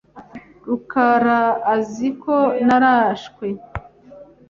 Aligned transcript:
rukaraazi 0.67 2.07
ko 2.21 2.35
narashwe. 2.65 3.47